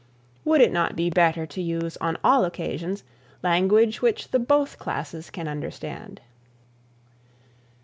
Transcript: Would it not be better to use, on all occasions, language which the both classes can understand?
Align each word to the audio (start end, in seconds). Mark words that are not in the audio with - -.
Would 0.45 0.61
it 0.61 0.71
not 0.71 0.95
be 0.95 1.11
better 1.11 1.45
to 1.45 1.61
use, 1.61 1.95
on 1.97 2.17
all 2.23 2.43
occasions, 2.43 3.03
language 3.43 4.01
which 4.01 4.29
the 4.29 4.39
both 4.39 4.79
classes 4.79 5.29
can 5.29 5.47
understand? 5.47 6.21